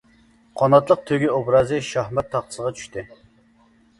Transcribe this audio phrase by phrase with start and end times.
[0.61, 3.07] «قاناتلىق تۆگە» ئوبرازى شاھمات تاختىسىغا چۈشتى.